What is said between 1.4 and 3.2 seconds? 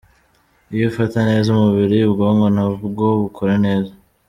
umubiri, ubwonko na bwo